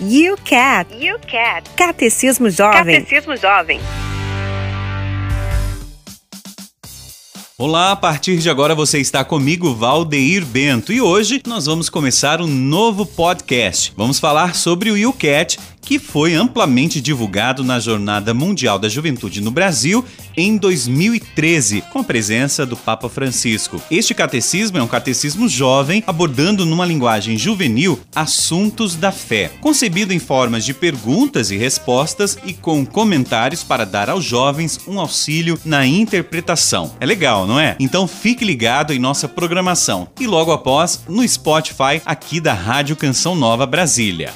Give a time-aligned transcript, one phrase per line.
[0.00, 0.94] You Cat.
[0.94, 1.68] You Cat.
[1.76, 3.02] Catecismo Jovem.
[3.02, 3.80] Catecismo Jovem.
[7.58, 12.40] Olá, a partir de agora você está comigo, Valdeir Bento, e hoje nós vamos começar
[12.40, 13.92] um novo podcast.
[13.96, 19.50] Vamos falar sobre o YouCat que foi amplamente divulgado na Jornada Mundial da Juventude no
[19.50, 20.04] Brasil
[20.36, 23.82] em 2013, com a presença do Papa Francisco.
[23.90, 30.18] Este catecismo é um catecismo jovem, abordando numa linguagem juvenil assuntos da fé, concebido em
[30.18, 35.86] formas de perguntas e respostas e com comentários para dar aos jovens um auxílio na
[35.86, 36.94] interpretação.
[37.00, 37.76] É legal, não é?
[37.80, 43.34] Então fique ligado em nossa programação e logo após no Spotify aqui da Rádio Canção
[43.34, 44.32] Nova Brasília.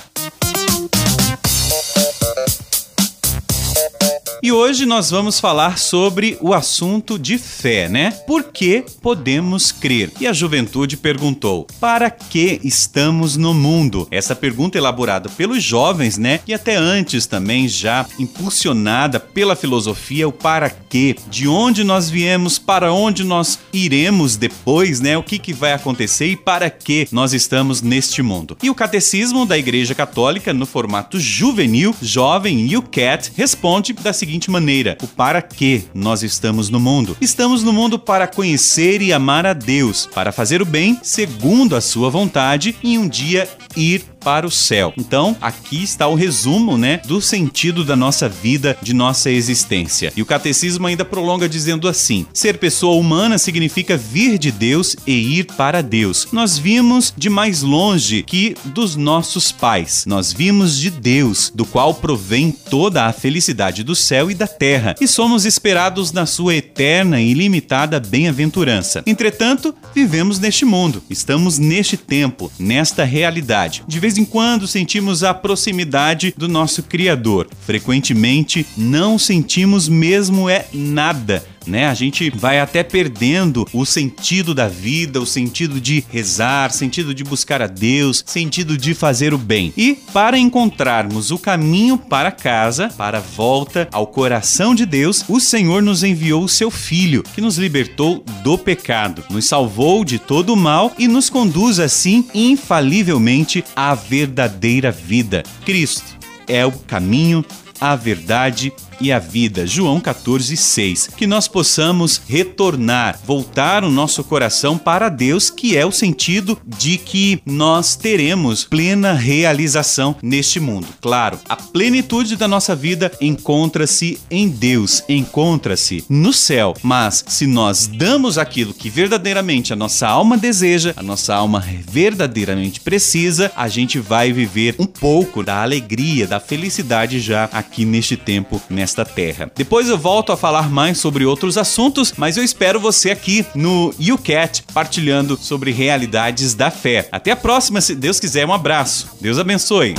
[4.44, 8.10] E hoje nós vamos falar sobre o assunto de fé, né?
[8.26, 10.10] Por que podemos crer?
[10.20, 14.08] E a juventude perguntou: para que estamos no mundo?
[14.10, 16.40] Essa pergunta elaborada pelos jovens, né?
[16.44, 21.14] E até antes também já impulsionada pela filosofia, o para quê?
[21.30, 25.16] De onde nós viemos, para onde nós iremos depois, né?
[25.16, 28.58] O que, que vai acontecer e para que nós estamos neste mundo?
[28.60, 34.50] E o catecismo da Igreja Católica, no formato juvenil, jovem, UCAT, responde da seguinte seguinte
[34.50, 37.16] maneira: o para que nós estamos no mundo.
[37.20, 41.80] Estamos no mundo para conhecer e amar a Deus, para fazer o bem segundo a
[41.80, 44.92] sua vontade e um dia ir para o céu.
[44.96, 50.12] Então, aqui está o resumo, né, do sentido da nossa vida, de nossa existência.
[50.16, 55.38] E o catecismo ainda prolonga dizendo assim: ser pessoa humana significa vir de Deus e
[55.38, 56.28] ir para Deus.
[56.32, 60.04] Nós vimos de mais longe que dos nossos pais.
[60.06, 64.94] Nós vimos de Deus, do qual provém toda a felicidade do céu e da terra,
[65.00, 69.02] e somos esperados na sua eterna e ilimitada bem-aventurança.
[69.06, 73.82] Entretanto, vivemos neste mundo, estamos neste tempo, nesta realidade.
[73.86, 77.48] De vez vez em quando sentimos a proximidade do nosso Criador.
[77.64, 81.86] Frequentemente não sentimos mesmo é nada né?
[81.86, 87.24] A gente vai até perdendo o sentido da vida, o sentido de rezar, sentido de
[87.24, 89.72] buscar a Deus, sentido de fazer o bem.
[89.76, 95.40] E para encontrarmos o caminho para casa, para a volta ao coração de Deus, o
[95.40, 100.52] Senhor nos enviou o seu filho, que nos libertou do pecado, nos salvou de todo
[100.52, 105.42] o mal e nos conduz assim infalivelmente à verdadeira vida.
[105.64, 107.44] Cristo é o caminho,
[107.80, 109.66] a verdade e a vida.
[109.66, 111.10] João 14, 6.
[111.16, 116.96] Que nós possamos retornar, voltar o nosso coração para Deus, que é o sentido de
[116.96, 120.86] que nós teremos plena realização neste mundo.
[121.00, 126.74] Claro, a plenitude da nossa vida encontra-se em Deus, encontra-se no céu.
[126.82, 132.80] Mas se nós damos aquilo que verdadeiramente a nossa alma deseja, a nossa alma verdadeiramente
[132.80, 138.62] precisa, a gente vai viver um pouco da alegria, da felicidade já aqui neste tempo,
[138.70, 139.50] nesta nesta terra.
[139.56, 143.94] Depois eu volto a falar mais sobre outros assuntos, mas eu espero você aqui no
[143.98, 147.08] YouCat partilhando sobre realidades da fé.
[147.10, 148.46] Até a próxima, se Deus quiser.
[148.46, 149.08] Um abraço.
[149.20, 149.94] Deus abençoe.